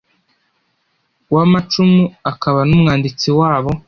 w’amacumu 1.33 2.03
akaba 2.31 2.59
n’umwanditsi 2.69 3.27
wabo 3.39 3.71